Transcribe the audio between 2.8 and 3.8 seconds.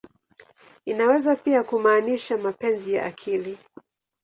ya akili.